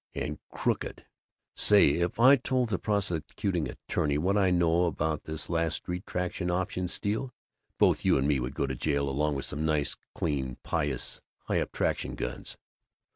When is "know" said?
4.49-4.85